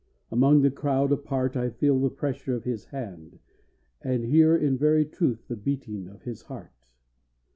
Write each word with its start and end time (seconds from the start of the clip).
Among 0.31 0.63
the 0.63 0.71
crowd, 0.71 1.11
apart, 1.11 1.55
I 1.55 1.69
feel 1.69 1.99
the 1.99 2.09
pressure 2.09 2.55
of 2.55 2.63
his 2.63 2.85
hand, 2.85 3.37
and 4.01 4.23
hear 4.23 4.57
In 4.57 4.75
very 4.75 5.05
truth 5.05 5.47
the 5.47 5.55
beating 5.55 6.07
of 6.09 6.23
his 6.23 6.41
heart. 6.41 6.95